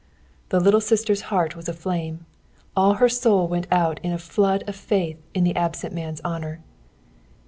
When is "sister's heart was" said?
0.81-1.69